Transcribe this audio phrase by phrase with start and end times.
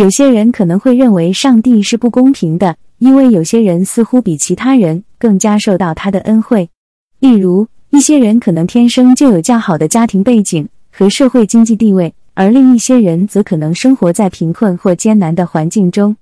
[0.00, 6.70] 有些人可能会认为上帝是不公平的，因为有些人似乎比其他人更加受到他的恩惠。
[7.18, 16.16] 例如，一些人可能天生就有较好的家庭背景和社会经济地位，而另一些人则可能生活在贫困或艰难的环境中。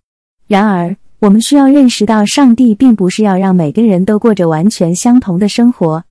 [0.48, 6.02] 然而，我们需要认识到，上帝并不是要让每个人都过着完全相同的生活。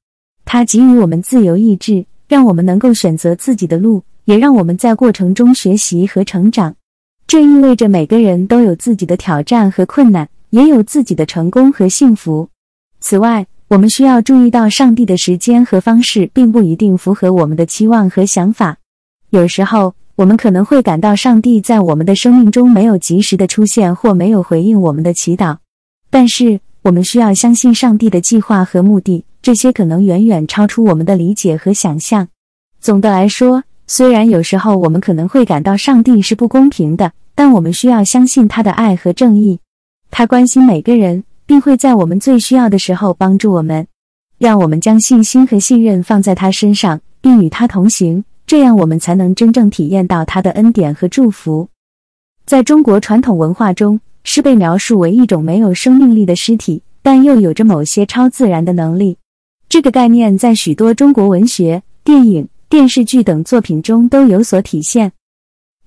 [0.46, 6.74] 他给予我们自由意志，让我们能够选择自己的路，也让我们在过程中学习和成长。
[7.28, 12.48] 这意味着每个人都有自己的挑战和困难，也有自己的成功和幸福。
[13.02, 18.78] 此外，我们需要注意到，上帝的时间和方式并不一定符合我们的期望和想法。
[19.32, 25.58] 有时候，我们可能会感到上帝在我们的生命中没有及时的出现，或没有回应我们的祈祷。
[26.10, 32.30] 但是，我们需要相信上帝的计划和目的，这些可能远远超出我们的理解和想象。
[32.80, 39.62] 总的来说，虽然有时候我们可能会感到上帝是不公平的，但我们需要相信他的爱和正义。
[40.12, 41.24] 他关心每个人。
[41.48, 43.88] 并会在我们最需要的时候帮助我们，
[44.38, 51.70] 让我们将信心和信任放在他身上，并与他同行，这样我们才能真正体验到他的恩典和祝福。
[52.46, 59.18] 在中国传统文化中，诗被描述为一种没有生命力的尸体，但又有着某些超自然的能力。
[59.70, 65.14] 这个概念在许多中国文学、电影、电视剧等作品中都有所体现。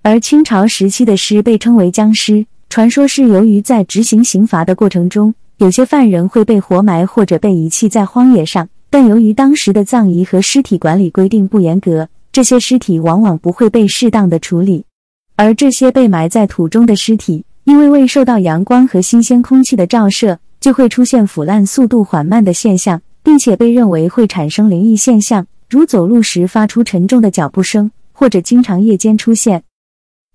[0.02, 5.34] 而清朝时期的尸被称为僵尸，传说是由于在执行刑罚的过程中。
[5.58, 14.86] 有些犯人会被活埋或者被遗弃在荒野上，但由于当时的葬仪和尸体管理规定不严格，这些尸体往往不会被适当的处理。
[15.36, 29.62] 而这些被埋在土中的尸体，因为未受到阳光和新鲜空气的照射，就会出现腐烂速度缓慢的现象，并且被认为会产生灵异现象，如走路时发出沉重的脚步声，或者经常夜间出现。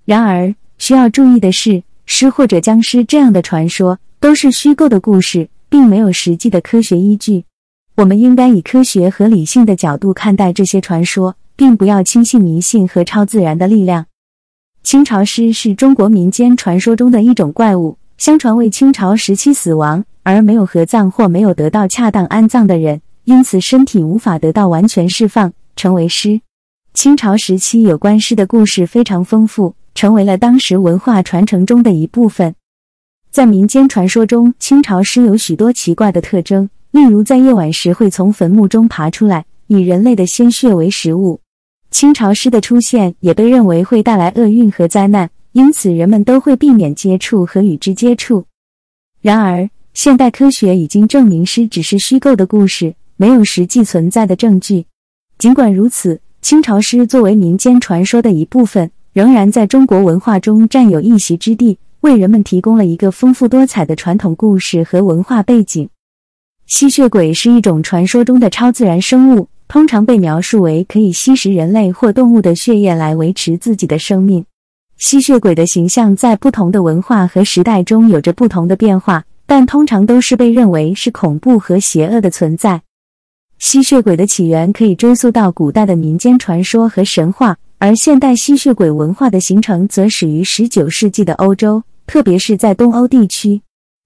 [0.06, 4.00] 然而，需要注意的是，尸或者僵尸这样的传说。
[4.17, 7.45] 都是虚构的故事，并没有实际的科学依据。
[7.95, 14.07] 我们应该以科学和理性的角度看待这些传说，并不要轻信迷信和超自然的力量。
[14.81, 26.41] 清朝尸是中国民间传说中的一种怪物，相传为清朝时期死亡而没有合葬或没有得到恰当安葬的人，因此身体无法得到完全释放，成为尸。
[26.96, 32.53] 清朝时期有关尸的故事非常丰富，成为了当时文化传承中的一部分。
[33.31, 41.41] 在民间传说中，清朝尸有许多奇怪的特征，例如在夜晚时会从坟墓中爬出来，以人类的鲜血为食物。
[41.91, 48.45] 清朝尸的出现也被认为会带来厄运和灾难，因此人们都会避免接触和与之接触。
[49.22, 54.85] 然而，现代科学已经证明尸只是虚构的故事，没有实际存在的证据。
[55.38, 61.80] 尽管如此，清朝尸作为民间传说的一部分，仍然在中国文化中占有一席之地。
[62.02, 65.88] 为人们提供了一个丰富多彩的传统故事和文化背景。
[66.66, 74.46] 吸血鬼是一种传说中的超自然生物，通常被描述为可以吸食人类或动物的血液来维持自己的生命。
[74.98, 82.81] 吸血鬼的形象在不同的文化和时代中有着不同的变化，但通常都是被认为是恐怖和邪恶的存在。
[83.59, 91.84] 吸血鬼的起源可以追溯到古代的民间传说和神话，而现代吸血鬼文化的形成则始于19世纪的欧洲。
[92.08, 93.63] 特别是在东欧地区，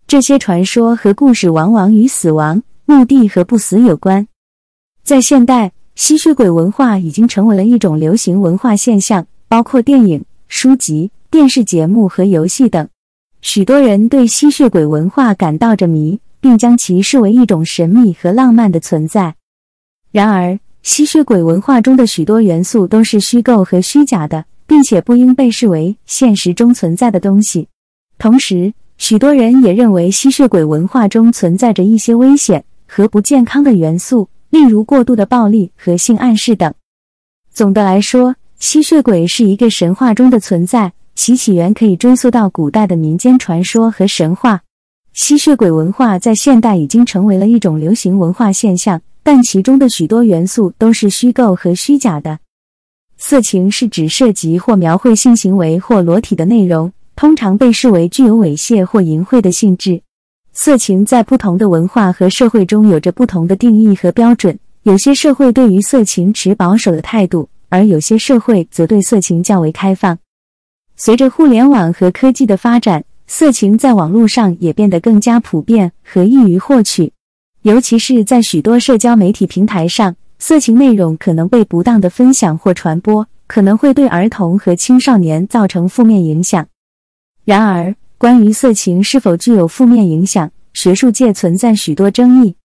[0.08, 4.26] 这些传说和故事往往与死亡、墓地和不死有关。
[5.04, 12.88] 在现代，吸血鬼文化已经成为了一种流行文化现象，包括电影、书籍、电视节目和游戏等。
[13.42, 19.36] 许多人对吸血鬼文化感到着迷，并将其视为一种神秘和浪漫的存在。
[20.14, 27.68] 然而，吸血鬼文化中的许多元素都是虚构和虚假的，并且不应被视为现实中存在的东西。
[28.18, 36.74] 同时，许多人也认为吸血鬼文化中存在着一些危险和不健康的元素，例如过度的暴力和性暗示等。
[37.52, 44.62] 总的来说，吸血鬼是一个神话中的存在，其起源可以追溯到古代的民间传说和神话。
[45.14, 49.02] 吸血鬼文化在现代已经成为了一种流行文化现象，
[49.32, 52.40] 但其中的许多元素都是虚构和虚假的。
[53.16, 56.92] 色情是指涉及或描绘性行为或裸体的内容。
[57.16, 60.02] 通常被视为具有猥亵或淫秽的性质。
[60.52, 64.58] 色情在不同的文化和社会中有着不同的定义和标准。
[64.82, 70.18] 有些社会对于色情持保守的态度，而有些社会则对色情较为开放。
[70.96, 77.14] 随着互联网和科技的发展，色情在网络上也变得更加普遍和易于获取。
[77.64, 86.66] 尤其是在许多社交媒体平台上，色情内容可能被不当的分享或传播，可能会对儿童和青少年造成负面影响。
[87.44, 92.56] 然而，关于色情是否具有负面影响，学术界存在许多争议。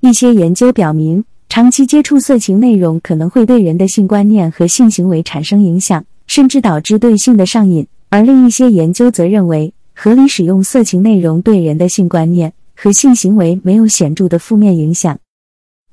[0.00, 7.86] 一些研究表明，长期接触色情内容可能会对人的性观念和性行为产生影响，甚至导致对性的上瘾。
[8.10, 12.52] 而另一些研究则认为，合理使用色情内容对人的性观念
[12.82, 15.16] 和性行为没有显著的负面影响。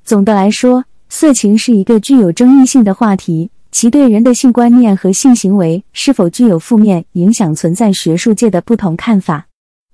[0.02, 9.46] 总的来说，色情是一个具有争议性的话题，其对人的性观念和性行为是否具有负面影响，存在学术界的不同看法。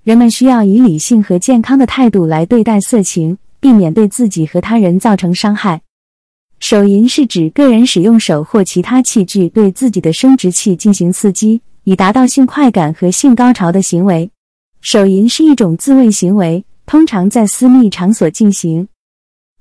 [0.05, 3.37] 人们需要以理性和健康的态度来对待色情。
[3.59, 5.81] 避免对自己和他人造成伤害。
[6.61, 14.31] 手淫是指个人使用手或其他器具对自己的生殖器进行刺激，以达到性快感和性高潮的行为。
[14.83, 18.89] 手淫是一种自慰行为，通常在私密场所进行。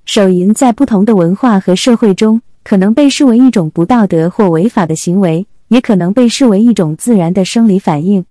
[0.06, 8.25] 手淫在不同的文化和社会中可能被视为一种不道德或违法的行为，也可能被视为一种自然的生理反应。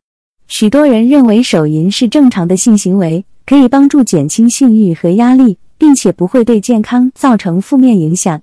[0.46, 3.24] 许多人认为手淫是正常的性行为。
[3.46, 8.40] 可以帮助减轻性欲和压力，并且不会对健康造成负面影响。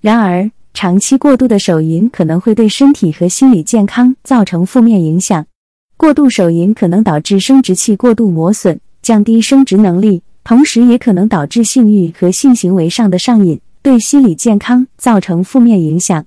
[0.00, 5.46] 然而，长期过度的手淫可能会对身体和心理健康造成负面影响。
[5.96, 16.26] 过度手淫可能导致生殖器过度磨损，降低生殖能力，同时也可能导致性欲和性行为上的上瘾，对心理健康造成负面影响。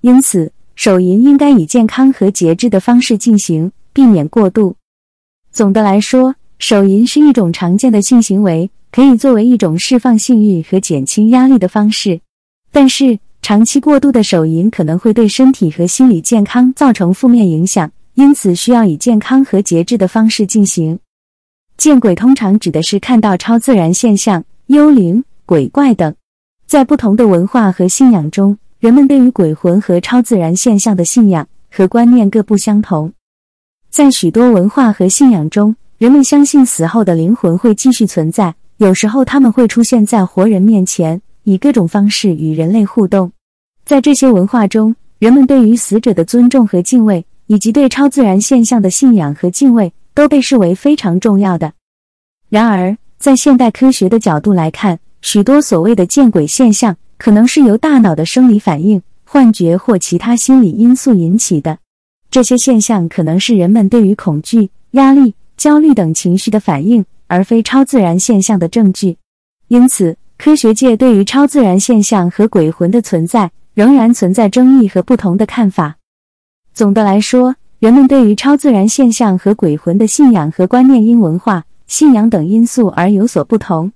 [0.00, 4.76] 因此，手淫应该以健康和节制的方式进行，避免过度。
[5.50, 6.36] 总的来说。
[6.60, 12.20] 手淫是一种常见的性行为，可以作为一种释放性欲和减轻压力的方式。
[12.70, 20.98] 但是，长期过度的手淫可能会对身体和心理健康造成负面影响，因此需要以健康和节制的方式进行。
[21.80, 26.14] 见鬼通常指的是看到超自然现象、幽灵、鬼怪等。
[26.66, 33.10] 在不同的文化和信仰中，人们对于鬼魂和超自然现象的信仰和观念各不相同。
[33.88, 43.32] 在许多文化和信仰中，人们相信死后的灵魂会继续存在，有时候他们会出现在活人面前，以各种方式与人类互动。
[43.86, 51.72] 在这些文化中，人们对于死者的尊重和敬畏，以及对超自然现象的信仰和敬畏，都被视为非常重要的。
[52.48, 61.78] 然而，在现代科学的角度来看，许多所谓的见鬼现象可能是由大脑的生理反应、幻觉或其他心理因素引起的。
[62.30, 65.34] 这些现象可能是人们对于恐惧、压力。
[65.56, 69.18] 焦虑等情绪的反应，而非超自然现象的证据。
[69.68, 75.98] 因此，科学界对于超自然现象和鬼魂的存在仍然存在争议和不同的看法。
[76.72, 83.90] 总的来说，人们对于超自然现象和鬼魂的信仰和观念因文化、信仰等因素而有所不同。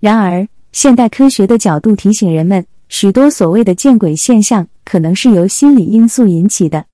[0.00, 6.86] 然而，现代科学的角度提醒人们，许多所谓的见鬼现象可能是由心理因素引起的。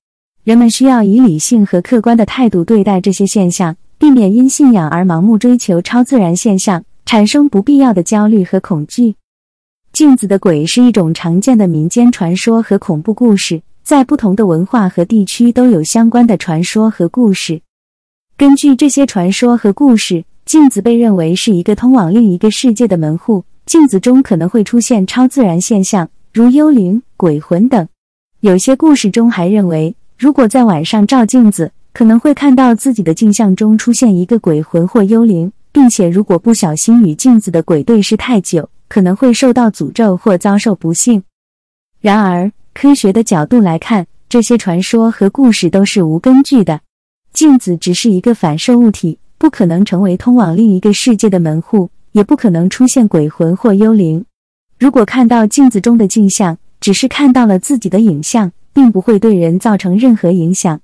[0.43, 3.77] 人们需要以理性和客观的态度对待这些现象。
[3.97, 9.15] 避免因信仰而盲目追求超自然现象，产生不必要的焦虑和恐惧。
[9.93, 13.61] 镜子的鬼是一种常见的民间传说和恐怖故事，
[13.93, 17.61] 在不同的文化和地区都有相关的传说和故事。
[18.35, 23.45] 根据这些传说和故事，镜子被认为是一个通往另一个世界的门户。
[23.67, 27.87] 镜子中可能会出现超自然现象，如幽灵、鬼魂等。
[28.39, 41.23] 有些故事中还认为，如果在晚上照镜子，可能会看到自己的镜像中出现一个鬼魂或幽灵，并且如果不小心与镜子的鬼对视太久，可能会受到诅咒或遭受不幸。
[42.01, 46.81] 然而，科学的角度来看，这些传说和故事都是无根据的。
[47.31, 54.25] 镜子只是一个反射物体，不可能成为通往另一个世界的门户，也不可能出现鬼魂或幽灵。
[54.79, 60.81] 如果看到镜子中的镜像，只是看到了自己的影像，并不会对人造成任何影响。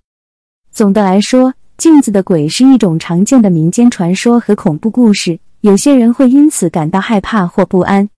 [0.71, 8.09] 总的来说，镜子的鬼是一种常见的民间传说和恐怖故事，有些人会因此感到害怕或不安。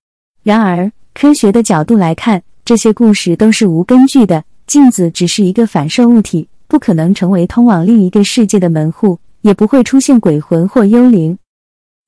[0.44, 4.44] 然而，科学的角度来看，这些故事都是无根据的。
[4.68, 11.38] 镜子只是一个反射物体，不可能成为通往另一个世界的门户，也不会出现鬼魂或幽灵。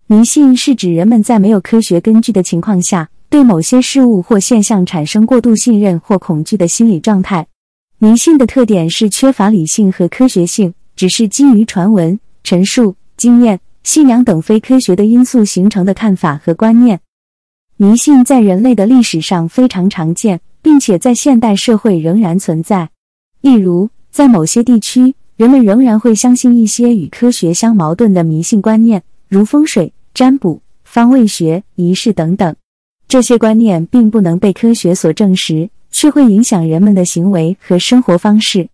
[0.07, 7.48] 迷信是指人们在没有科学根据的情况下，对某些事物或现象产生过度信任或恐惧的心理状态。
[7.98, 17.00] 迷信的特点是缺乏理性和科学性，只是基于传闻、陈述、经验、信仰等非科学的因素形成的看法和观念。
[17.77, 22.89] 迷信在人类的历史上非常常见，并且在现代社会仍然存在。
[23.41, 32.55] 例如，在某些地区，人们仍然会相信一些与科学相矛盾的迷信观念，如风水、占卜、方位学、仪式等等。
[33.07, 35.69] 这些观念并不能被科学所证实。
[35.95, 38.67] 却会影响人们的行为和生活方式。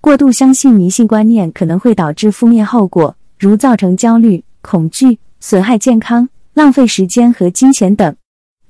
[0.00, 8.16] 过度相信迷信观念可能会导致负面后果，如造成焦虑、恐惧、损害健康、浪费时间和金钱等。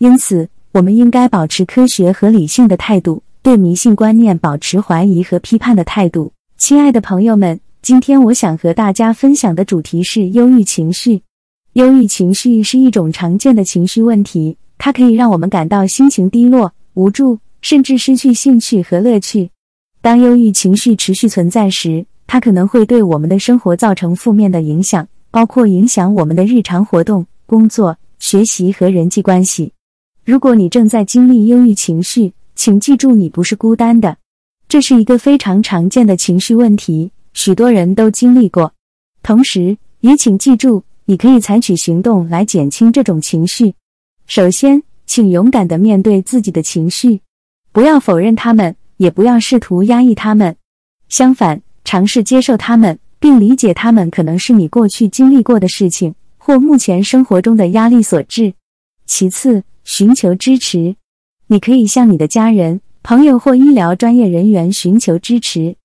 [0.01, 6.33] 因此，我们应该保持科学和理性的态度，对迷信观念保持怀疑和批判的态度。
[6.57, 11.21] 亲爱的朋友们，今天我想和大家分享的主题是忧郁情绪。
[11.75, 19.51] 忧郁情绪是一种常见的情绪问题，它可以让我们感到心情低落、无助，甚至失去兴趣和乐趣。
[20.01, 29.75] 当忧郁情绪持续存在时，它可能会对我们的生活造成负面的影响，包括影响我们的日常活动、工作、学习和人际关系。
[30.31, 34.17] 如果你正在经历忧郁情绪，请记住你不是孤单的。
[34.69, 38.73] 这是一个非常常见的情绪问题，许多人都经历过。
[39.25, 43.75] 同时，也请记住，你可以采取行动来减轻这种情绪。
[44.29, 47.23] 首先，请勇敢地面对自己的情绪，
[47.73, 50.55] 不要否认他们，也不要试图压抑他们。
[51.09, 58.55] 相反，尝试接受他们，并理解他们可能是你过去经历过的事情，或目前生活中的压力所致。
[59.07, 60.97] 其次，寻求支持，
[61.49, 65.77] 你可以向你的家人、朋友或医疗专业人员寻求支持，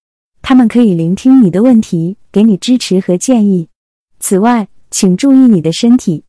[0.41, 3.67] 他们可以聆听你的问题，给你支持和建议。
[4.19, 6.23] 此外，请注意你的身体，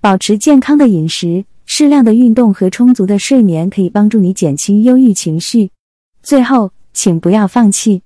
[0.00, 5.70] 保持健康的饮食、适量的运动和充足的睡眠可以帮助你减轻忧郁情绪。
[6.22, 8.02] 最后，请不要放弃，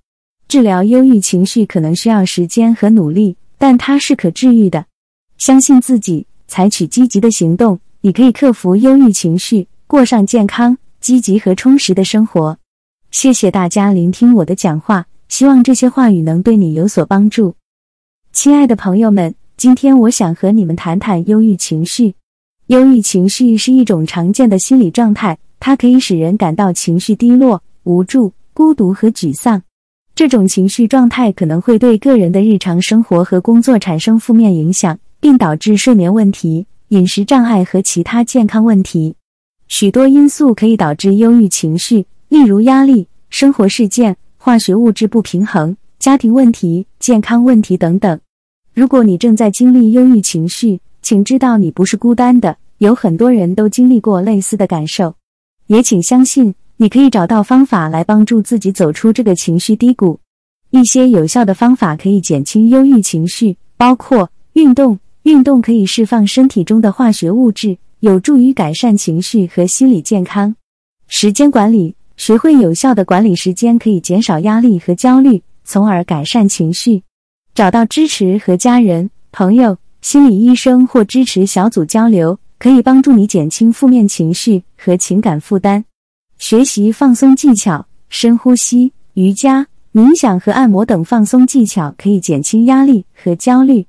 [0.49, 4.87] 治疗忧郁情绪可能需要时间和努力，但它是可治愈的。
[5.39, 7.81] 相信自己，采取积极的行动。
[8.07, 12.57] 你可以克服忧郁情绪，过上健康、积极和充实的生活。
[13.11, 17.57] 谢谢大家聆听我的讲话，希望这些话语能对你有所帮助。
[18.31, 22.15] 亲爱的朋友们，今天我想和你们谈谈忧郁情绪。
[22.69, 29.61] 忧郁情绪是一种常见的心理状态，它可以使人感到情绪低落、无助、孤独和沮丧。
[30.15, 36.69] 这种情绪状态可能会对个人的日常生活和工作产生负面影响，并导致睡眠问题。
[36.91, 39.17] 饮食障碍和其他健康问题，
[39.67, 48.21] 许多因素可以导致忧郁情绪，例如压力、生活事件、化学物质不平衡、家庭问题、健康问题等等。
[48.73, 55.17] 如果你正在经历忧郁情绪，请知道你不是孤单的，有很多人都经历过类似的感受。
[55.67, 60.21] 也请相信，你可以找到方法来帮助自己走出这个情绪低谷。
[60.71, 65.01] 一些有效的方法可以减轻忧郁情绪，包括运动。
[65.27, 70.55] 运动可以释放身体中的化学物质，有助于改善情绪和心理健康。
[71.09, 77.03] 时间管理，学会有效的管理时间，可以减少压力和焦虑，从而改善情绪。
[77.57, 85.85] 找到支持和家人、朋友、心理医生或支持小组交流，可以帮助你减轻负面情绪和情感负担。
[86.39, 93.85] 学习放松技巧，深呼吸、瑜伽、冥想和按摩等放松技巧，可以减轻压力和焦虑。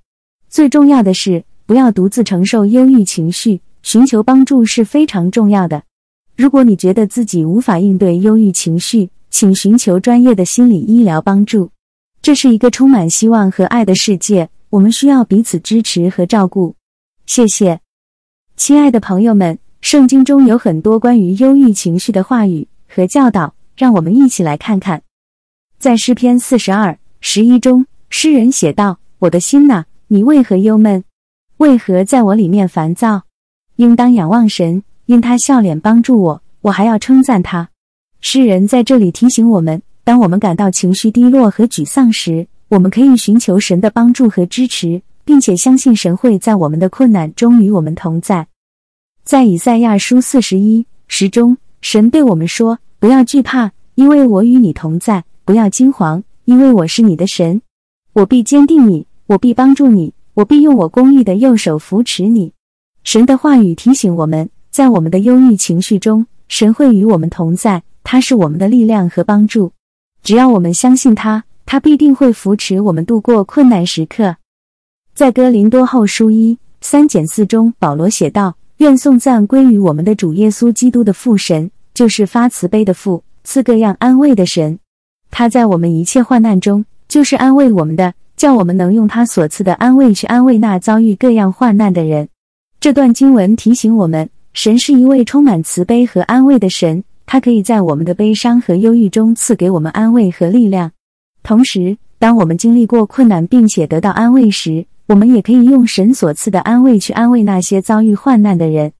[0.49, 5.83] 最重要的是，不要独自承受忧郁情绪，寻求帮助是非常重要的。
[6.35, 11.69] 如果你觉得自己无法应对忧郁情绪，请寻求专业的心理医疗帮助。
[12.21, 16.75] 这是一个充满希望和爱的世界，我们需要彼此支持和照顾。
[17.25, 17.79] 谢谢，
[18.55, 19.59] 亲爱的朋友们。
[19.79, 25.01] 圣经中有很多关于忧郁情绪的话语和教导，让我们一起来看看。
[25.77, 31.03] 在诗篇四十二十一中，诗人写道：“我的心呐。”你为何忧闷？
[31.57, 33.23] 为何在我里面烦躁？
[33.75, 37.69] 应当仰望神，因他笑脸帮助我，我还要称赞他。
[38.21, 48.47] 诗人在这里提醒我们：当我们感到情绪低落和沮丧时，我们可以寻求神的帮助和支持，并且相信神会在我们的困难中与我们同在。
[49.25, 57.61] 在以赛亚书四十一时中，神对我们说：“不要惧怕，因为我与你同在；不要惊惶，因为我是你的神，
[58.13, 62.53] 我必坚定你。”我必帮助你，我必用我公义的右手扶持你。
[63.03, 69.73] 神的话语提醒我们，在我们的忧郁情绪中，神会与我们同在，他是我们的力量和帮助。
[70.23, 74.37] 只要我们相信他，他必定会扶持我们度过困难时刻。
[75.13, 84.79] 在哥林多后书一三减四中，保罗写道：“愿颂赞归于我们的主耶稣基督的父神，就是发慈悲的父，赐各样安慰的神。
[85.29, 92.29] 他在我们一切患难中，就是安慰我们的。”叫我们能用他所赐的安慰去安慰那遭遇各样患难的人。
[92.79, 100.91] 这段经文提醒我们，神是一位充满慈悲和安慰的神，他可以在我们的悲伤和忧郁中赐给我们安慰和力量。
[101.41, 108.93] 同时，当我们经历过困难并且得到安慰时，我们也可以用神所赐的安慰去安慰那些遭遇患难的人。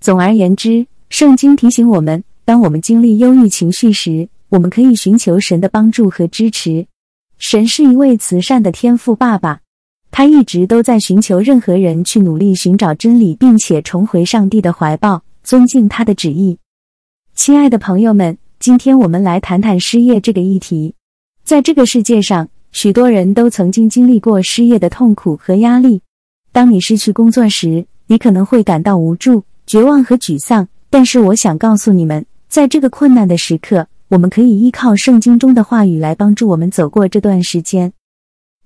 [0.00, 6.86] 总而言之，圣经提醒我们，当我们经历忧郁情绪时，我们可以寻求神的帮助和支持。
[7.38, 9.60] 神是一位慈善的天父爸爸，
[10.10, 16.58] 他一直都在寻求任何人去努力寻找真理，并且重回上帝的怀抱，尊敬他的旨意。
[17.34, 20.94] 亲爱的朋友们，今天我们来谈谈失业这个议题。
[21.44, 26.00] 在这个世界上，许多人都曾经经历过失业的痛苦和压力。
[26.52, 30.66] 当你失去工作时，你可能会感到无助、绝望和沮丧。
[30.88, 37.92] 但是，我想告诉你们，在这个困难的时刻，我们可以依靠圣经中的话语来帮助我们走过这段时间。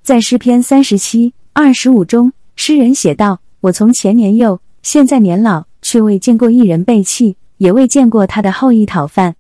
[0.03, 9.37] 在诗篇三十七二十五中，诗人写道：“我从前年幼，现在年老，却未见过一人背弃。”也未见过他的后裔讨饭。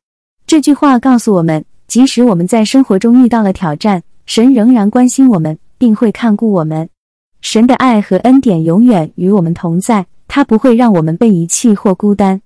[0.46, 6.90] 这句话告诉我们，即使我们在生活中遇到了挑战，神仍然关心我们，并会看顾我们。
[7.40, 12.42] 神的爱和恩典永远与我们同在，他不会让我们被遗弃或孤单。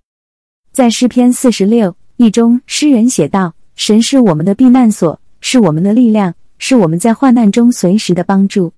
[0.71, 8.73] 在诗篇四十六一中，诗人写道：“神是我们的避难所，是我们的力量，是我们在患难中随时的帮助。”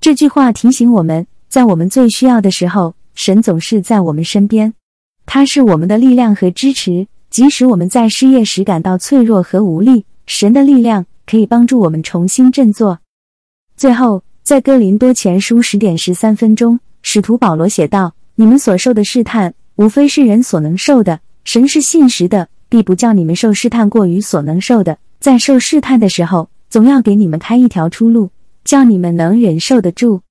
[0.00, 4.74] 这句话提醒我们，在我们最需要的时候，神总是在我们身边。
[5.24, 12.98] 它是我们的力量和支持，即使我们在失业时感到脆弱和无力，神的力量可以帮助我们重新振作。
[13.76, 24.96] 最后，在哥林多前书十点十三分钟，使徒保罗写道：“你们所受的试探，无非是人所能受的；神是信实的，必不叫你们受试探过于所能受的。
[25.18, 28.30] 在受试探的时候，总要给你们开一条出路，
[28.64, 30.22] 叫你们能忍受得住。”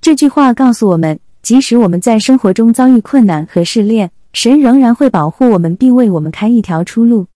[0.00, 7.26] 这句话告诉我们，即使我们在生活中遭遇困难和试炼，神仍然会保护我们，并为我们开一条出路。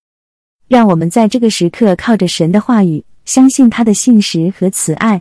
[0.69, 5.21] 让我们在这个时刻靠着神的话语，相信他的信实和慈爱。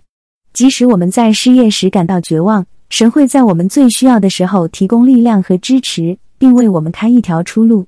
[0.53, 7.87] 即使我们在失业时感到绝望，神会在我们最需要的时候提供力量和支持，并为我们开一条出路。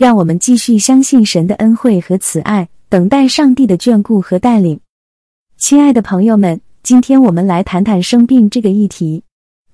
[0.00, 4.80] 让我们继续相信神的恩惠和慈爱，等待上帝的眷顾和带领。
[5.58, 9.22] 亲爱的朋友们，今天我们来谈谈生病这个议题。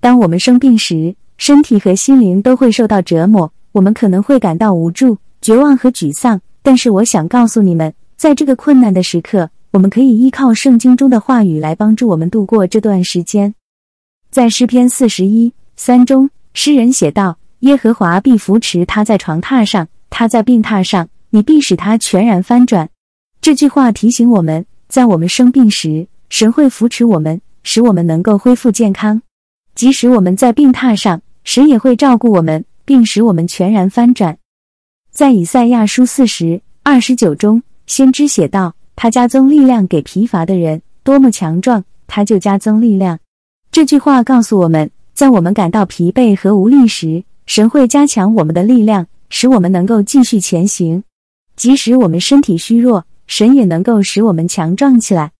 [0.00, 6.40] 当我们生病时，身体和心灵都会受到折磨，我们可能会感到无助、绝望和沮丧。
[6.60, 13.54] 但是，我想告诉你们，在这个困难的时刻，我们可以依靠圣经中的话语来帮助我们度过这段时间。
[14.32, 19.86] 在诗篇四十一三中，诗人写道：“耶和华必扶持他在床榻上，
[20.18, 22.88] 他在病榻上，你必使他全然翻转。”
[23.42, 29.20] 这句话提醒我们，在我们生病时，神会扶持我们，使我们能够恢复健康。
[29.74, 34.38] 即使我们在病榻上，神也会照顾我们，并使我们全然翻转。
[35.10, 43.18] 在以赛亚书四十二十九中，先知写道：“他加增力量给疲乏的人，多么强壮，他就加增力量。”
[43.70, 51.02] 这句话告诉我们，在我们感到疲惫和无力时，神会加强我们的力量，使我们能够继续前行。
[51.56, 55.32] 即使我们身体虚弱，神也能够使我们强壮起来。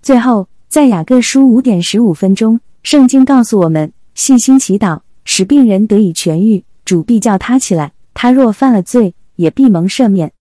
[0.00, 2.60] 最后，在雅各书五点十五分钟。
[2.82, 7.92] 圣经告诉我们，信心祈祷使病人得以痊愈，主必叫他起来。
[8.14, 10.32] 他若犯了罪，也必蒙赦免。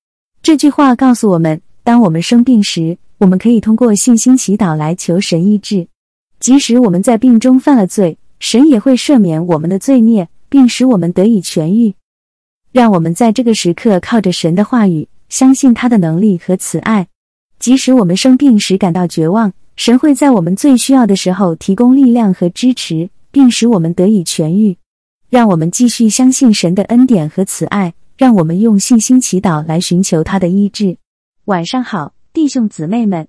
[0.41, 5.87] 这句话告诉我们，当我们生病时，我们可以通过信心祈祷来求神医治。
[6.39, 11.93] 即使我们在病中犯了罪，神也会赦免我们的罪孽，并使我们得以痊愈。
[12.71, 17.07] 让我们在这个时刻靠着神的话语，相信他的能力和慈爱。
[17.57, 19.51] 即使我们生病时感到绝望。
[19.75, 24.75] 神会在我们最需要的时候提供力量和支持，并使我们得以痊愈。
[25.29, 30.97] 让我们继续相信神的恩典和慈爱，让我们用信心祈祷来寻求他的医治。
[31.45, 33.25] 晚上好，弟兄姊妹们，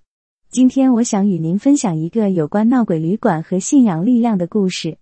[0.51, 4.99] 今天我想与您分享一个有关闹鬼旅馆和信仰力量的故事。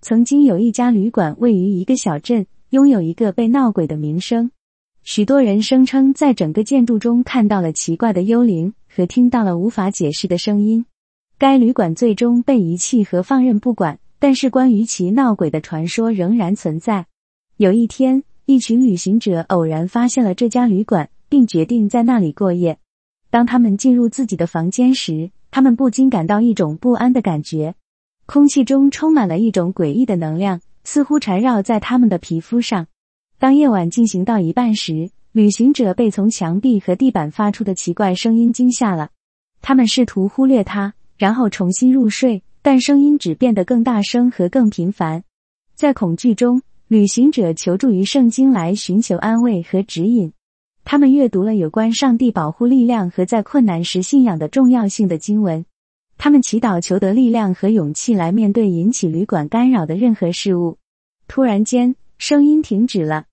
[0.00, 4.50] 曾经有一家旅馆位于一个小镇，拥有一个被闹鬼的名声。
[5.02, 10.86] 许多人声称在整个建筑中看到了奇怪的幽灵和听到了无法解释的声音。
[11.36, 17.04] 该旅馆最终被遗弃和放任不管，但是关于其闹鬼的传说仍然存在。
[17.58, 22.78] 有一天，一群旅行者偶然发现了这家旅馆，并决定在那里过夜。
[23.28, 27.74] 当他们进入自己的房间时，他们不禁感到一种不安的感觉。
[28.24, 32.86] 空气中充满了一种诡异的能量，似乎缠绕在他们的皮肤上。
[33.38, 39.10] 当夜晚进行到一半时，旅行者被从墙壁和地板发出的奇怪声音惊吓了。
[39.60, 40.94] 他们试图忽略它。
[41.18, 45.22] 然后重新入睡，但声音只变得更大声和更频繁。
[45.76, 50.32] 在恐惧中，旅行者求助于圣经来寻求安慰和指引。
[50.84, 55.64] 他们阅读了有关上帝保护力量和在困难时信仰的重要性的经文。
[56.24, 60.78] 他们祈祷求得力量和勇气来面对引起旅馆干扰的任何事物。
[61.26, 63.24] 突然间，声音停止了，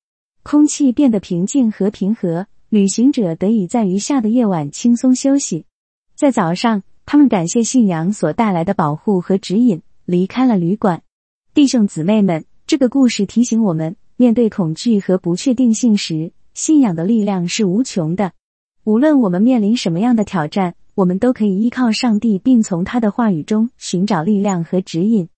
[0.42, 2.48] 空气变得平静和平和。
[2.70, 5.68] 旅行者得以在余下的夜晚轻松休息。
[6.16, 6.82] 在早上。
[7.06, 11.04] 他们感谢信仰所带来的保护和指引，离开了旅馆。
[11.54, 18.32] 弟兄姊妹们，这个故事提醒我们，面对恐惧和不确定性时，信仰的力量是无穷的。
[18.84, 25.30] 无论我们面临什么样的挑战，我们都可以依靠上帝，并从他的话语中寻找力量和指引。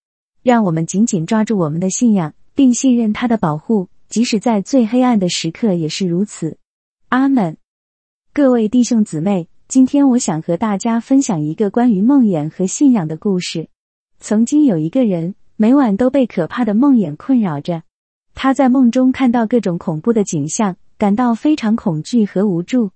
[0.41, 6.57] 让我们紧紧抓住我们的信仰，并信任他的保护，即使在最黑暗的时刻也是如此。
[7.09, 7.57] 阿门。
[8.33, 9.49] 各位弟兄姊妹。
[9.67, 13.69] 今天我想和大家分享一个关于梦魇和信仰的故事。
[14.19, 17.83] 曾经有一个人，每晚都被可怕的梦魇困扰着。
[18.33, 22.89] 他在梦中看到各种恐怖的景象，感到非常恐惧和无助。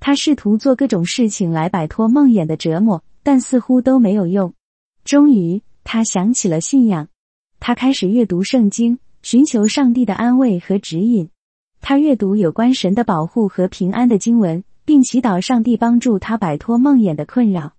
[0.00, 4.52] 他试图做各种事情来摆脱梦魇的折磨，但似乎都没有用。
[5.04, 7.08] 终于，他想起了信仰。
[7.60, 11.30] 他开始阅读圣经，寻求上帝的安慰和指引。
[11.80, 14.64] 他阅读有关神的保护和平安的经文。
[14.88, 17.74] 并祈祷上帝帮助他摆脱梦魇的困扰。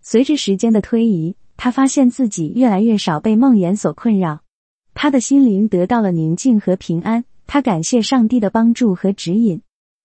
[0.00, 4.40] 随着时间的推移，他发现自己越来越少被梦魇所困扰，
[4.94, 7.26] 他的心灵得到了宁静和平安。
[7.46, 9.60] 他感谢上帝的帮助和指引。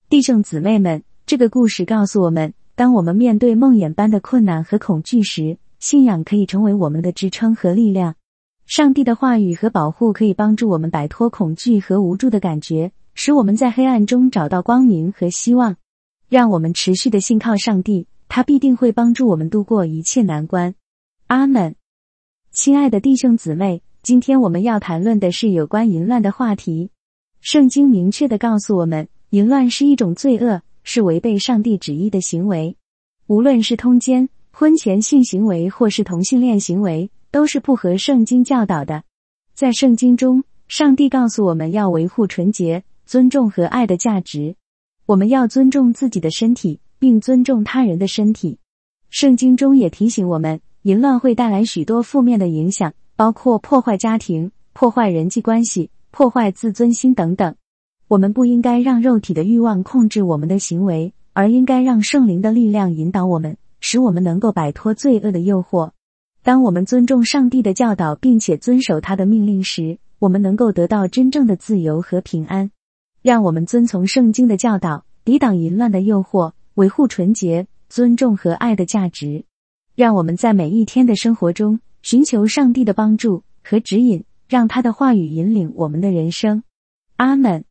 [0.09, 8.15] 弟兄姊妹们，这个故事告诉我们：当我们面对梦魇般的困难和恐惧时，信仰可以成为我们的支撑和力量。
[8.65, 15.75] 上帝的话语和保护可以帮助我们摆脱恐惧和无助的感觉，使我们在黑暗中找到光明和希望。
[16.29, 20.73] 让我们持续的信靠上帝，他必定会帮助我们度过一切难关。
[21.27, 21.75] 阿门。
[22.49, 26.89] 亲爱的弟兄姊妹，今天我们要谈论的是有关淫乱的话题。
[27.39, 32.75] 圣经明确的告诉我们，淫乱是一种罪恶，是违背上帝旨意的行为。
[33.27, 39.03] 无论是通奸、婚前性行为，或是同性恋行为，都是不合圣经教导的。
[39.53, 44.55] 在圣经中，上帝告诉我们要维护纯洁、尊重和爱的价值。
[45.05, 48.59] 我们要尊重自己的身体，并尊重他人的身体。
[49.09, 57.55] 圣经中也提醒我们，淫乱会带来许多负面的影响，包括破坏家庭、破坏人际关系、破坏自尊心等等。
[58.09, 65.91] 我们不应该让肉体的欲望控制我们的行为，而应该让圣灵的力量引导我们，使我们能够摆脱罪恶的诱惑。
[66.41, 72.71] 当我们尊重上帝的教导，并且遵守他的命令时，我们能够得到真正的自由和平安。
[73.21, 79.45] 让我们遵从圣经的教导，抵挡淫乱的诱惑，维护纯洁、尊重和爱的价值。
[79.93, 86.63] 让我们在每一天的生活中寻求上帝的帮助和指引，让他的话语引领我们的人生。
[87.17, 87.65] 阿门。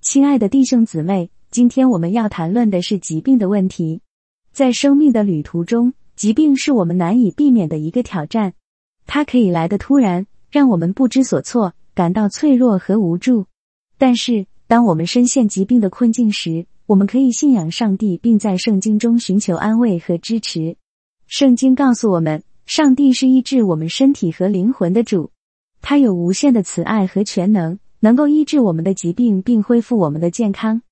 [0.00, 4.00] 亲爱的弟兄姊妹，今天我们要谈论的是疾病的问题。
[4.52, 8.54] 在生命的旅途中，疾病是我们难以避免的一个挑战。
[9.06, 13.46] 它可以来的突然，让我们不知所措，感到脆弱和无助。
[13.98, 20.76] 但是，当我们深陷疾病的困境时，我们可以信仰上帝，并在圣经中寻求安慰和支持。
[21.26, 25.32] 圣经告诉我们，上帝是医治我们身体和灵魂的主，
[25.82, 30.82] 他有无限的慈爱和全能，能够医治我们的疾病并恢复我们的健康。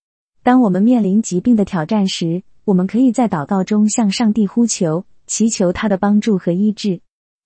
[0.42, 7.00] 当我们面临疾病的挑战时，我们可以在祷告中向上帝呼求，祈求他的帮助和医治。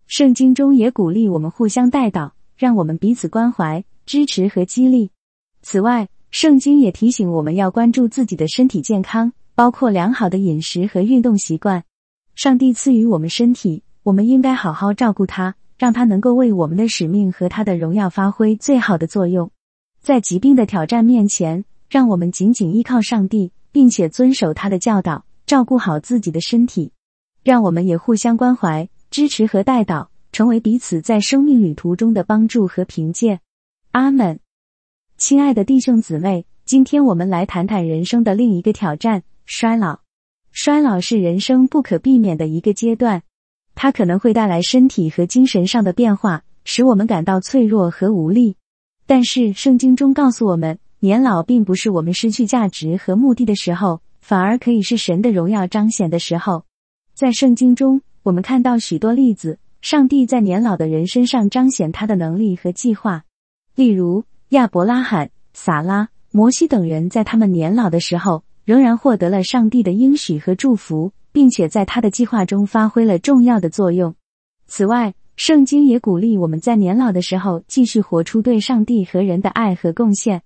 [0.06, 5.10] 圣经中也鼓励我们互相代祷，让我们彼此关怀、支持和激励。
[5.62, 11.84] 此外，圣经也提醒我们要关注自己的身体健康，包括良好的饮食和运动习惯。
[12.34, 19.50] 上帝赐予我们身体，我们应该好好照顾它，让它能够为我们的使命和它的荣耀发挥最好的作用。
[20.02, 26.92] 在疾病的挑战面前，让我们紧紧依靠上帝，并且遵守他的教导，照顾好自己的身体。
[27.42, 33.40] 让我们也互相关怀、支持和带祷，成为彼此在生命旅途中的帮助和凭借。
[33.92, 34.38] 阿门。
[35.16, 40.00] 亲爱的弟兄姊妹，今天我们来谈谈人生的另一个挑战——衰老。
[40.52, 43.22] 衰老是人生不可避免的一个阶段，
[43.82, 48.56] 它可能会带来身体和精神上的变化，使我们感到脆弱和无力。
[49.06, 56.66] 但是，圣经中告诉我们，年老并不是我们失去价值和目的的时候，反而可以是神的荣耀彰显的时候。
[57.14, 63.24] 在圣经中，我们看到许多例子，上帝在年老的人身上彰显他的能力和计划，
[63.74, 64.24] 例如。
[64.50, 74.14] 亚伯拉罕、撒拉、摩西等人在他们年老的时候，仍然获得了上帝的应许和祝福，并且在他的计划中发挥了重要的作用。
[74.66, 80.42] 此外，圣经也鼓励我们在年老的时候继续活出对上帝和人的爱和贡献。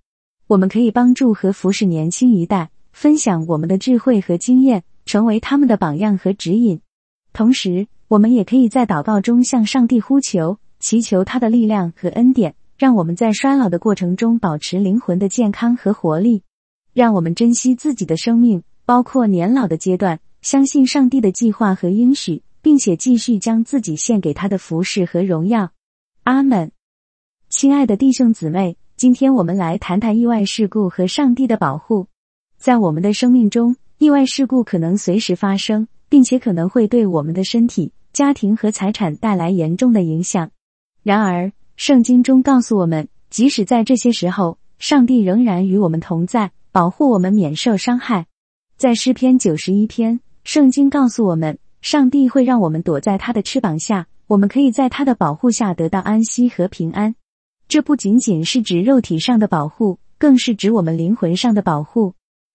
[0.47, 6.81] 我们可以帮助和服侍年轻一代，分享我们的智慧和经验，成为他们的榜样和指引。
[7.33, 12.55] 同时，我们也可以在祷告中向上帝呼求，祈求他的力量和恩典。
[12.77, 16.43] 让我们在衰老的过程中保持灵魂的健康和活力，
[16.93, 25.71] 让我们珍惜自己的生命，包括年老的阶段，相信上帝的计划和应许，并且继续将自己献给他的服饰和荣耀。
[26.25, 26.71] 阿门。
[27.49, 32.09] 亲爱的弟兄姊妹，今天我们来谈谈意外事故和上帝的保护。
[32.59, 40.51] 在我们的生命中，意外事故可能随时发生，并且可能会对我们的身体、家庭和财产带来严重的影响。
[41.03, 48.27] 然而，圣经中告诉我们，即使在这些时候，上帝仍然与我们同在，保护我们免受伤害。
[48.77, 57.15] 在诗篇九十一篇，圣经告诉我们，上帝会让我们躲在他的翅膀下，我们可以在他的保护下得到安息和平安。
[57.67, 62.15] 这不仅仅是指肉体上的保护，更是指我们灵魂上的保护。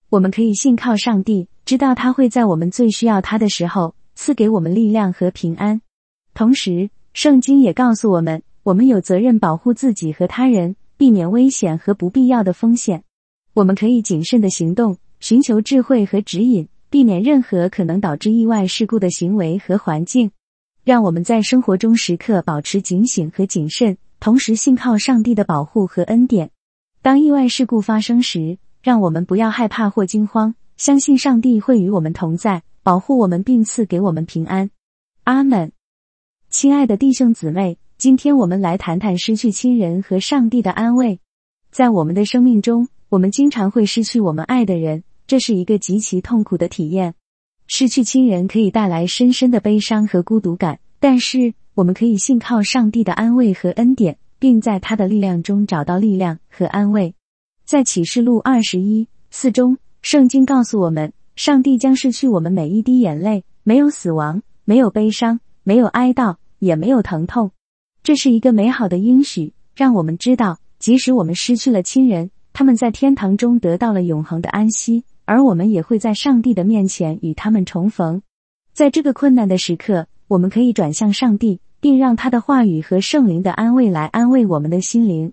[0.10, 5.82] 我们可以信靠上帝，知道他会在我们最需要他的时候赐给我们力量和平安。
[6.36, 13.04] 同时，圣经也告诉我们，我们有责任保护自己和他人，避免危险和不必要的风险。
[13.56, 20.32] 我们可以谨慎的行动，寻求智慧和指引，避免任何可能导致意外事故的行为和环境。
[20.84, 23.98] 让我们在生活中时刻保持警醒和谨慎。
[24.22, 26.52] 同时信靠上帝的保护和恩典。
[27.02, 34.70] 当意外事故发生时，让我们不要害怕或惊慌，相信上帝会与我们同在，保护我们并赐给我们平安。
[35.24, 35.72] 阿门。
[36.50, 41.22] 亲爱的弟兄姊妹，今天我们来谈谈失去亲人和上帝的安慰。
[41.72, 47.14] 在我们的生命中，我们经常会失去我们爱的人，这是一个极其痛苦的体验。
[47.68, 51.54] 失去亲人可以带来深深的悲伤和孤独感，但是。
[51.76, 57.16] 我们可以信靠上帝的安慰和恩典，并在他的力量中找到力量和安慰。
[57.64, 67.52] 在启示录二十一四中，圣经告诉我们，上帝将失去我们每一滴眼泪，没有死亡，没有悲伤，没有哀悼，也没有疼痛。
[68.04, 78.22] 这是一个美好的应许，让我们知道，即使我们失去了亲人，他们在天堂中得到了永恒的安息，而我们也会在上帝的面前与他们重逢。
[78.74, 81.62] 在这个困难的时刻，我们可以转向上帝。
[81.82, 85.32] 并让他的话语和圣灵的安慰来安慰我们的心灵，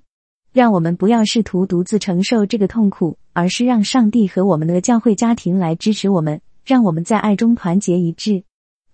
[0.52, 8.44] 让我们不要试图独自承受这个痛苦，而是让上帝和我们的教会家庭来支持我们，让我们在爱中团结一致。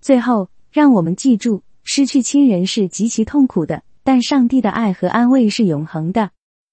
[0.01, 6.31] 最后，让我们记住，失去亲人是极其痛苦的，但上帝的爱和安慰是永恒的。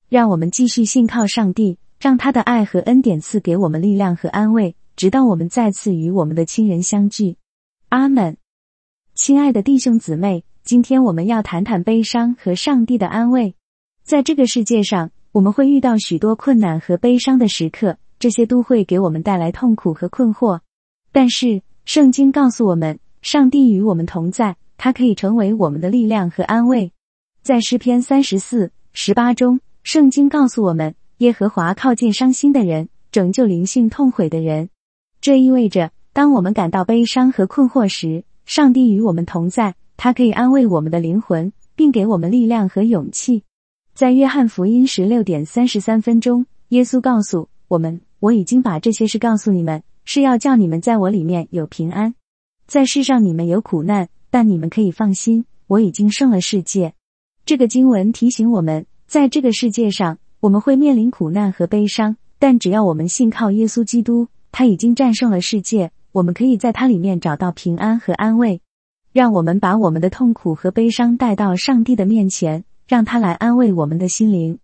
[0.07, 7.35] 让我们继续信靠上帝，让他的爱和恩典赐给我们力量和安慰，直到我们再次与我们的亲人相聚。
[7.89, 8.37] 阿门。
[9.13, 10.43] 亲爱的弟兄姊妹。
[10.61, 13.55] 今天我们要谈谈悲伤和上帝的安慰。
[14.03, 20.59] 在这个世界上，我们会遇到许多困难和悲伤的时刻，这些都会给我们带来痛苦和困惑。
[21.11, 26.91] 但是，圣经告诉我们，上帝与我们同在，他可以成为我们的力量和安慰。
[27.41, 34.69] 在诗篇三十四十八中，圣经告诉我们，耶和华靠近伤心的人，拯救灵性痛悔的人。
[35.19, 39.75] 这意味着，当我们感到悲伤和困惑时，上帝与我们同在。
[39.97, 43.43] 他可以安慰我们的灵魂，并给我们力量和勇气。
[43.93, 52.15] 在约翰福音十六点三十三分钟，耶稣告诉我们：“我已经把这些事告诉你们，是要叫你们在我里面有平安。
[52.65, 56.93] 在世上你们有苦难，但你们可以放心，我已经胜了世界。”
[57.45, 68.61] 这个经文提醒我们，在这个世界上我们会面临苦难和悲伤，但只要我们信靠耶稣基督，他已经战胜了世界，我们可以在他里面找到平安和安慰。
[69.11, 74.59] 让我们把我们的痛苦和悲伤带到上帝的面前，让他来安慰我们的心灵。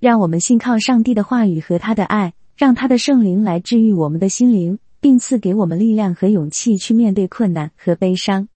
[0.00, 8.48] 让我们信靠上帝的话语和他的爱，让他的圣灵来治愈我们的心灵，并赐给我们力量和勇气去面对困难和悲伤。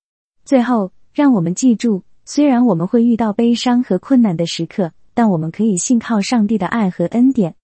[0.42, 7.55] 最后，让我们记住，虽然我们会遇到悲伤和困难的时刻，但我们可以信靠上帝的爱和恩典。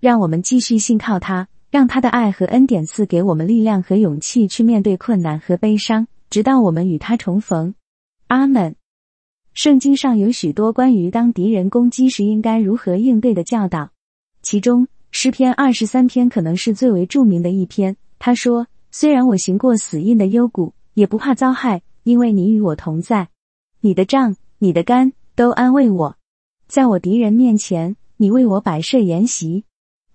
[0.00, 6.06] 让我们继续信靠他，让他的爱和恩典赐给我们力量和勇气去面对困难和悲伤。
[6.28, 7.74] 直到我们与他重逢，
[8.26, 8.74] 阿门。
[9.54, 13.90] 圣经上有许多关于当敌人攻击时应该如何应对的教导，
[14.42, 17.96] 其中诗篇二十三篇可能是最为著名的一篇。
[18.18, 23.28] 他说：“虽然我行过死荫的幽谷，也不怕遭害，因为你与我同在。
[23.80, 26.16] 你的杖、你的杆都安慰我。
[26.68, 29.64] 在我敌人面前，你为我摆设筵席，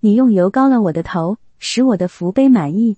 [0.02, 2.98] 你用油膏了我的头，使我的福杯满意。”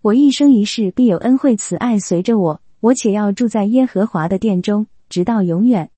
[0.00, 5.90] 我一生一世必有恩惠慈爱随着我，我且要住在耶和华的殿中，直到永远。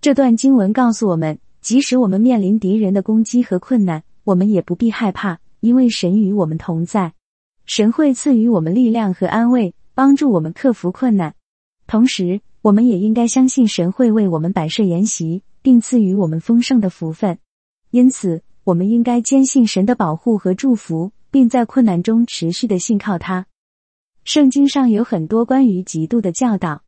[0.00, 7.12] 这段经文告诉我们，即使我们面临敌人的攻击和困难，我们也不必害怕，因为神与我们同在。
[7.66, 11.34] 神会赐予我们力量和安慰，帮助我们克服困难。
[11.86, 17.38] 同时，我们也应该相信神会为我们摆设筵席，并赐予我们丰盛的福分。
[17.90, 23.46] 因此，我们应该坚信神的保护和祝福，并在困难中持续的信靠他。
[24.24, 26.82] 圣经上有很多关于嫉妒的教导，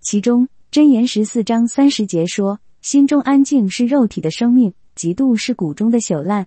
[0.00, 6.46] 其中箴言十四章三十节说：“心中安静是肉体的生命，嫉妒是骨中的朽烂。”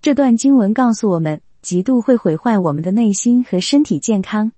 [0.00, 4.52] 这段经文告诉我们，嫉妒会毁坏我们的内心和身体健康。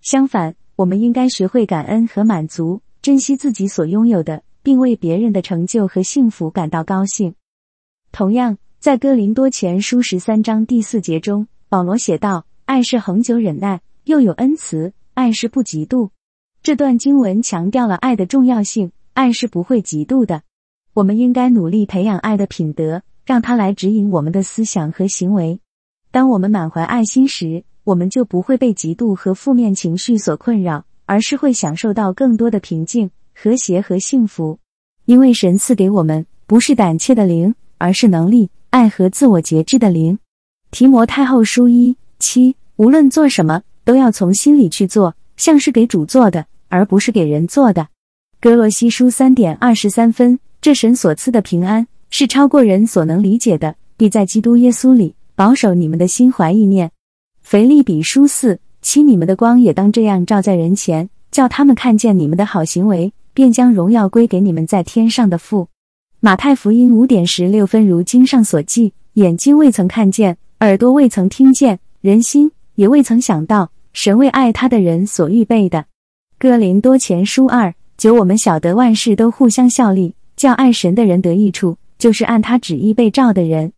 [0.00, 7.34] 相反，我们应该学会感恩和满足，珍惜自己所拥有的，并为别人的成就和幸福感到高兴。
[8.12, 16.10] 同样，在哥林多前书十三章第四节中，保罗写道：“爱是恒久忍耐，又有恩慈；爱是不嫉妒。”
[16.62, 20.42] 这段经文强调了爱的重要性，爱是不会嫉妒的。
[20.92, 25.60] 我们应该努力培养爱的品德，让它来指引我们的思想和行为。
[26.10, 34.58] 当我们满怀爱心时，我们就不会被嫉妒和负面情绪所困扰，而是会享受到更多的平静、和谐和幸福。
[35.04, 40.18] 因为神赐给我们不是胆怯的灵，而是能力、爱和自我节制的灵。
[40.72, 47.86] 提摩太后书一七，无论做什么，都要从心里去做，像是给主做的，而不是给人做的。
[48.40, 56.90] 哥罗西书三点二十三分，这神所赐的平安是超过人所能理解的，必在基督耶稣里保守你们的心怀意念。
[57.40, 65.68] 腓利比书四七，你们的光也当这样照在人前，叫他们看见你们的好行为，便将荣耀归给你们在天上的父。
[66.18, 75.84] 马太福音五点十六分，如经上所记，眼睛未曾看见，耳朵未曾听见，人心也未曾想到，神为爱他的人所预备的。
[76.36, 83.72] 哥林多前书二九，我们晓得万事都互相效力，叫爱神的人得益处，就是按他旨意被召的人。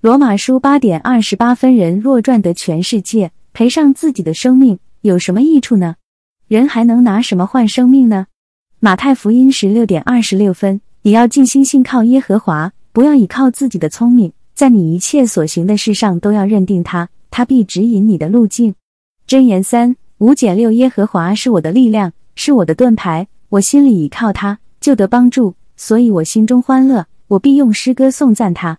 [0.00, 5.94] 罗马书八点二十八分，人若赚得全世界，赔上自己的生命，有什么益处呢？
[6.48, 8.26] 人还能拿什么换生命呢？
[8.84, 18.74] 马太福音十六点二十六分，你要尽心信靠耶和华，不要倚靠自己的聪明，在你一切所行的事上都要认定他，他必指引你的路径。
[19.26, 28.78] 箴言三五减六，耶和华是我的力量，是我的盾牌，我心里倚靠他，就得帮助，所以我心中欢乐，我必用诗歌颂赞他。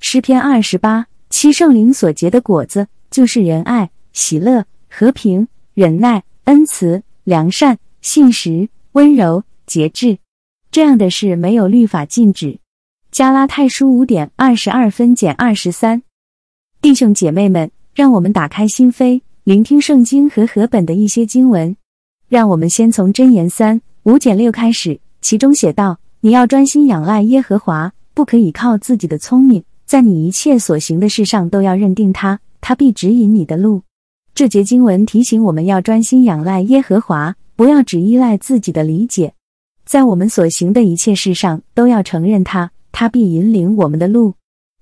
[0.00, 10.18] 诗篇二十八七圣灵所结的果子，就是仁爱、喜乐、和平、忍耐、恩慈、良善、信实、温柔、节制。
[10.70, 12.60] 这样的事没有律法禁止。
[13.10, 16.04] 加拉太书五点二十二分减二十三。
[16.80, 21.76] 弟兄姐妹们，让我们打开心扉，聆听圣经和和本的一些经文。
[22.28, 33.82] 让我们先从箴言三五减六开始，其中写道：“你要专心仰赖耶和华，不可以靠自己的聪明。”在你一切所行的事上都要认定他，他必指引你的路。
[34.36, 39.34] 这节经文提醒我们要专心仰赖耶和华，不要只依赖自己的理解。
[39.84, 44.34] 在我们所行的一切事上都要承认他，他必引领我们的路。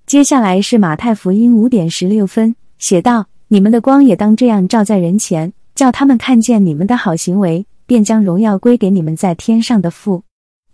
[0.05, 10.23] 接下来是马太福音五点十六分写道：“你们的光也当这样照在人前，叫他们看见你们的好行为，便将荣耀归给你们在天上的父。”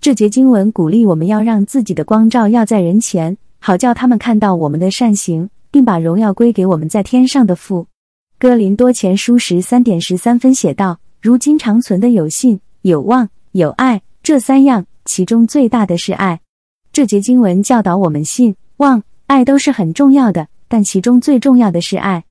[0.01, 3.37] 这节经文鼓励我们要让自己的光照耀在人前。
[3.61, 7.87] 好叫他们看到我们的善行，并把荣耀归给我们在天上的父。
[8.37, 16.39] 哥林多前书十三点十三分写道：“如今长存的有信、有望、有爱，这三样，其中最大的是爱。”
[16.93, 22.23] 这节经文教导我们，信、望、爱都是很重要的，但其中最重要的是爱。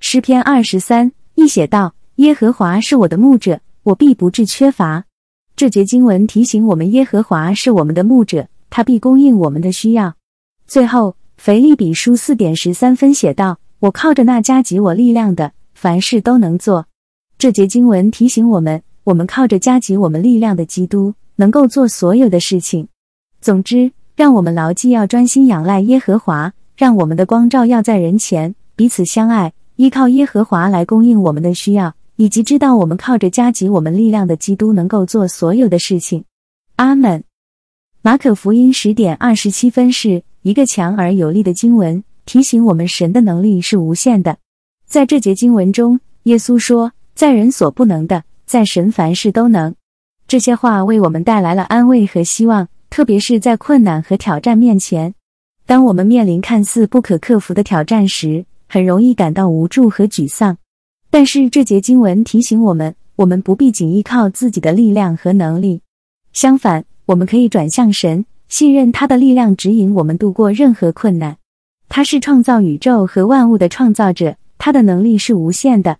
[0.00, 5.04] 诗篇二十三一写道：“耶和华是我的牧者，我必不致缺乏。”
[5.54, 10.14] 这节经文提醒我们，耶和华是我们的牧者，他必供应我们的需要。
[10.66, 16.86] 最后，腓利比书四点十三分写道：“我靠着那加给我力量的，凡事都能做。”
[17.42, 22.86] 这节经文提醒我们，我们靠着加给我们力量的基督，能够做所有的事情。
[23.40, 36.24] 总之，让我们牢记要专心仰赖耶和华，让我们的光照耀在人前，彼此相爱，依靠耶和华来供应我们的需要，以及知道我们靠着加给我们力量的基督能够做所有的事情。
[36.76, 37.24] 阿门。
[38.02, 40.22] 马可福音十点二十七分是。
[40.42, 44.38] 一个强而有力的经文提醒我们，神的能力是无限的。
[44.86, 49.74] 在这节经文中，耶稣说：“在人所不能的，在神凡事都能。”
[50.28, 55.14] 这些话为我们带来了安慰和希望，特别是在困难和挑战面前。
[55.66, 60.56] 当我们面临看似不可克服的挑战时，很容易感到无助和沮丧。
[61.10, 65.82] 但是这节经文提醒我们，我们不必仅依靠自己的力量和能力，
[66.32, 68.24] 相反，我们可以转向神。
[68.48, 71.36] 信任他的力量指引我们度过任何困难。
[71.88, 75.98] 他是创造宇宙和万物的创造者，他的能力是无限的。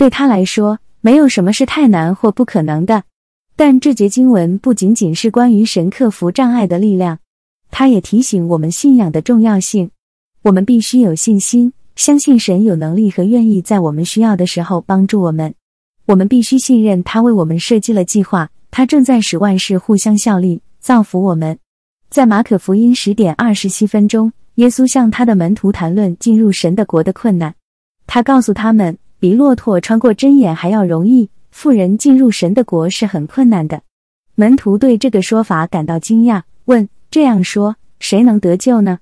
[0.00, 3.04] 对他来说，没有什么是太难或不可能的。
[3.54, 7.18] 但这节经文不仅仅是关于神克服障碍的力量，
[7.70, 9.90] 它也提醒我们信仰的重要性。
[10.40, 15.54] 我们必须有信心，相信神有能力和愿意在我们需要的时候帮助我们。
[16.06, 21.58] 我们必须信任他为我们设计了计划，他正在使万事互相效力，造福我们。
[22.08, 27.54] 在马可福音十点二十七分钟，耶稣向他的门徒谈论进入神的国的困难。
[28.06, 33.82] 他告诉他们，比骆驼穿过针眼还要容易，富人进入神的国是很困难的。
[34.34, 39.00] 门徒对这个说法感到惊讶，问：“这样说，谁能得救呢？”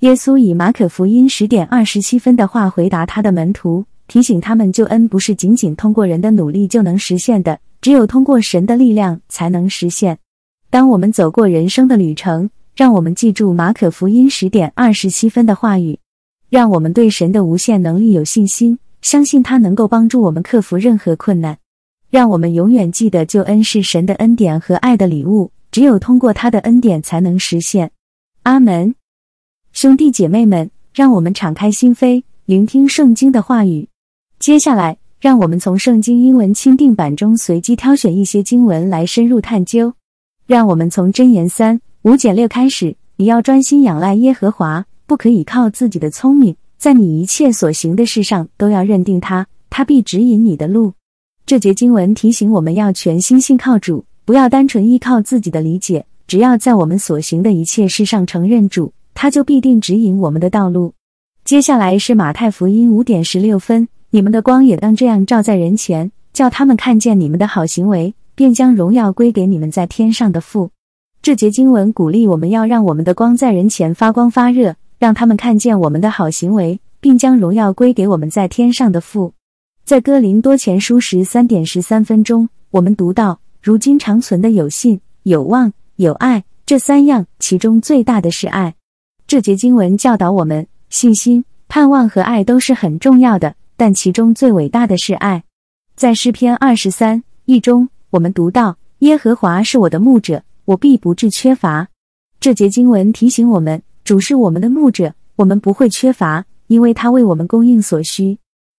[0.00, 10.18] 耶稣以马可福音十点二十七分的话回答他的门徒，提醒他们：救恩不是仅仅通过人的努力就能实现的，只有通过神的力量才能实现。
[10.70, 15.98] 当我们走过人生的旅程，让我们记住马可福音十点二十七分的话语，
[16.48, 21.58] 让我们对神的无限能力有信心，相信他能够帮助我们克服任何困难。
[22.10, 27.90] 让我们永远记得，救恩是神的恩典和爱的礼物，只有通过他的恩典才能实现。
[28.44, 28.94] 阿门。
[29.72, 33.88] 兄弟姐妹们，让我们敞开心扉，聆听圣经的话语。
[34.38, 39.92] 接下来，让我们从圣经英文钦定版中随机挑选一些经文来深入探究。
[40.46, 42.96] 让我们从箴言三五减六开始。
[43.20, 50.92] 你要专心仰赖耶和华，不可以靠自己的聪明，在你一切所行的事上都要认定他，他必指引你的路。
[51.44, 56.06] 这节经文提醒我们要全心信靠主，不要单纯依靠自己的理解。
[56.26, 58.92] 只要在我们所行的一切事上承认主。
[59.20, 60.94] 他就必定指引我们的道路。
[61.44, 70.70] 接下来是马太福音五点十六分，你们的光也当这样照在人前，叫他们看见你们的好行为，便将荣耀归给你们在天上的父。
[71.20, 79.32] 这节经文鼓励我们要让我们的光在人前发光发热，让他们看见我们的好行为，并将荣耀归给我们在天上的父。
[79.84, 88.74] 在哥林多前书十三点十三分钟，我们读到：如今长存的有信、有望、有爱，这三样，其中最大的是爱。
[89.26, 95.44] 这节经文教导我们，信心、盼望和爱都是很重要的，但其中最伟大的是爱。
[95.94, 101.88] 在诗篇二十三一中，我们读到：“耶和华是我的牧者，我必不致缺乏。”
[102.40, 108.38] 这节经文提醒我们，主是我们的牧者，我们不会缺乏，因为他为我们供应所需。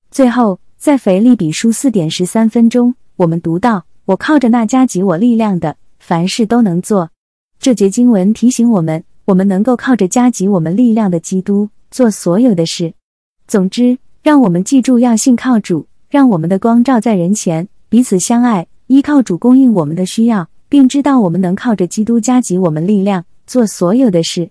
[0.09, 7.11] 最后，在腓利比书四点十三分钟，我们读到：“我靠着那加给我力量的，凡事都能做。”
[7.61, 9.03] 这节经文提醒我们。
[9.25, 12.95] 我们能够靠着加给我们力量的基督做所有的事。
[13.45, 24.49] 总之，让我们记住要信靠主，让我们的光照在人前，彼此相爱，依靠主供应我们的需要，并知道我们能靠着基督加给我们力量做所有的事。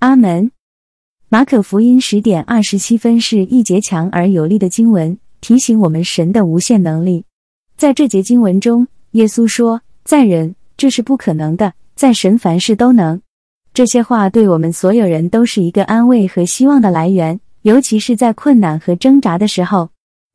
[0.00, 0.50] 阿门。
[1.30, 7.24] 马可福音十点二十七分是一节强而有力的经文，提醒我们神的无限能力。
[7.78, 13.20] 在这节经文中，耶稣说：“在人这是不可能的，在神凡事都能。”
[13.72, 19.88] 这些话对我们所有人都是一个安慰和希望的来源，尤其是在困难和挣扎的时候。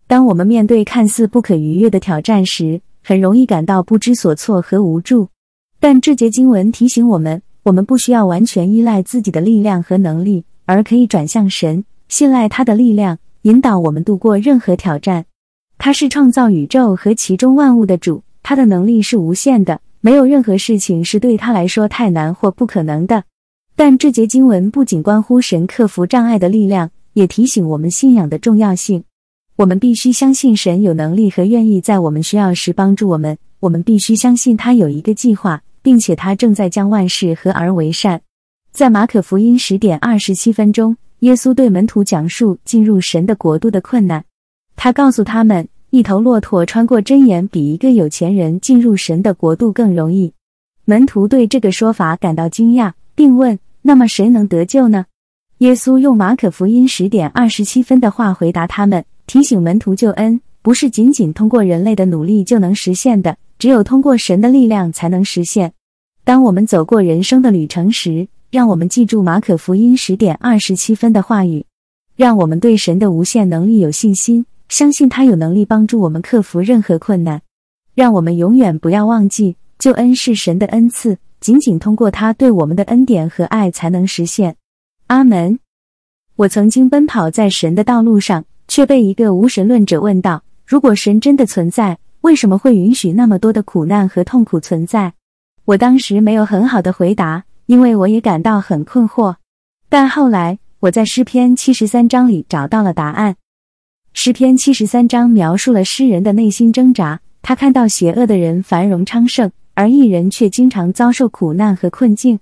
[0.07, 5.29] 当我们面对看似不可逾越的挑战时，很容易感到不知所措和无助。
[5.79, 15.25] 但这节经文提醒我们，我们不需要完全依赖自己的力量和能力，而可以转向神，信赖他的力量，引导我们度过任何挑战。
[15.77, 23.23] 他是创造宇宙和其中万物的主，他的能力是无限的，没有任何事情是对他来说太难或不可能的。
[23.75, 29.03] 但这节经文不仅关乎神克服障碍的力量，也提醒我们信仰的重要性。
[29.57, 33.37] 我们必须相信神有能力和愿意在我们需要时帮助我们。
[33.59, 38.21] 我们必须相信他有一个计划，并且他正在将万事合而为善。
[38.71, 44.23] 在马可福音十点二十七分钟，耶稣对门徒讲述进入神的国度的困难。
[44.75, 50.33] 他告诉他们，一头骆驼穿过针眼比一个有钱人进入神的国度更容易。
[50.85, 53.59] 门徒对这个说法感到惊讶，并问。
[53.83, 55.05] 那么谁能得救呢？
[55.57, 65.73] 耶稣用马可福音十点二十七分的话回答他们，提醒门徒救恩不是仅仅通过人类的努力就能实现的，只有通过神的力量才能实现。
[66.23, 71.63] 当我们走过人生的旅程时，让我们记住马可福音十点二十七分的话语，
[72.15, 77.39] 让我们对神的无限能力有信心，相信他有能力帮助我们克服任何困难。
[77.93, 81.19] 让我们永远不要忘记，救恩是神的恩赐。
[81.39, 84.55] 仅仅通过他对我们的恩典和爱才能实现。
[85.05, 85.59] 阿门。
[86.35, 95.13] 我曾经奔跑在神的道路上，却被一个无神论者问道：“如果神真的存在，为什么会允许那么多的苦难和痛苦存在？”
[95.65, 99.35] 我当时没有很好的回答，因为我也感到很困惑。
[99.89, 103.35] 但后来我在诗篇七十三章里找到了答案。
[104.13, 109.51] 诗篇七十三章描述了诗人的内心挣扎，他看到邪恶的人繁荣昌盛。
[109.73, 112.39] 而一人却经常遭受苦难和困境，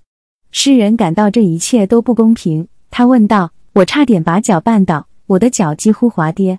[0.50, 2.66] 诗人感到这一切都不公平。
[2.90, 6.58] 他问道：“我差点把脚绊倒，我的脚几乎滑跌，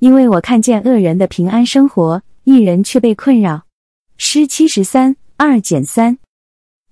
[0.00, 3.64] 因为我看见恶人的平安生活，一人却被困扰。”
[4.16, 6.16] 诗七十三二减三。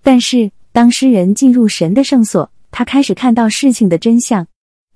[0.02, 4.46] 但是，当诗人进入神的圣所，他开始看到事情的真相。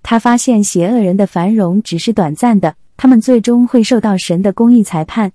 [0.02, 5.32] 他发现邪恶人的繁荣只是短暂的，他们最终会受到神的公义裁判。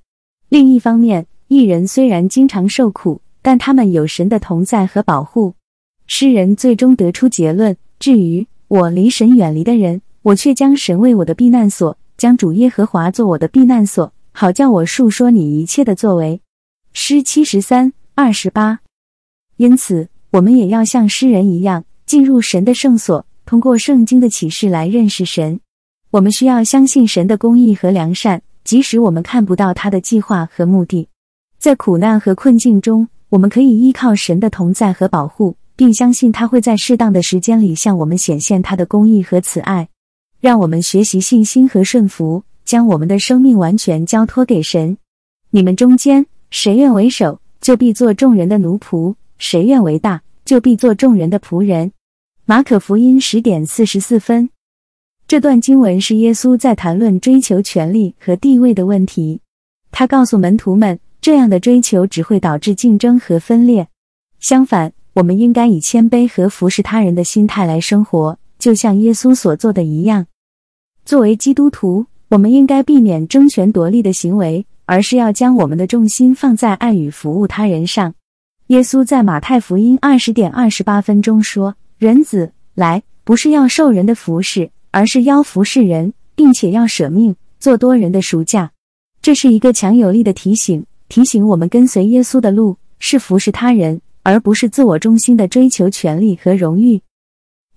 [0.49, 5.55] 另一方面，艺人虽然经常受苦，但他们有神的同在和保护。
[6.05, 16.41] 诗人最终得出结论：至于我离神远离的人，我却将神为我的避难所，将主耶和华做我的避难所，好叫我述说你一切的作为。
[16.91, 18.81] 诗七十三二十八。
[19.55, 25.61] 因此，我们也要像诗人一样，进入神的圣所，通过圣经的启示来认识神。
[26.11, 31.07] 我们需要相信神的公义和良善，即使我们看不到他的计划和目的。
[31.57, 39.87] 在苦难和困境中，我们可以依靠神的同在和保护，并相信他会在适当的时间里向我们显现他的公义和慈爱。
[40.41, 44.97] 让我们学习信心和顺服，将我们的生命完全交托给神。
[45.51, 49.15] 你们中间谁愿为首，就必做众人的奴仆。
[49.37, 51.91] 谁愿为大，就必做众人的仆人。
[52.45, 54.49] 马可福音十点四十四分。
[55.27, 59.41] 这段经文是耶稣在谈论追求权力和地位的问题。
[59.91, 63.87] 他告诉门徒们，这样的追求只会导致竞争和分裂。
[64.39, 70.27] 相反，我们应该以谦卑和服侍他人的心态来生活，就像耶稣所做的一样。
[71.03, 72.05] 作为基督徒，
[72.35, 78.13] 我们应该避免争权夺利的行为，而是要将我们的重心放在爱与服务他人上。
[78.67, 88.69] 耶稣在马太福音二十点二十八分钟说：“人子来，不是要受人的服侍，而是要服侍人，并且要舍命做多人的赎价。”
[89.23, 97.01] 这是一个强有力的提醒，提醒我们跟随耶稣的路是服侍他人，而不是自我中心的追求权力和荣誉。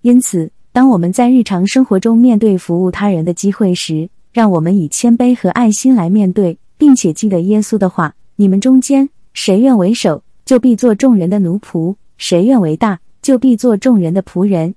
[0.02, 14.74] 因此，当我们在日常生活中面对服务他人的机会时，让我们以谦卑和爱心来面对，并且记得耶稣的话：“你们中间谁愿为首？”就必做众人的奴仆，谁愿为大，就必做众人的仆人。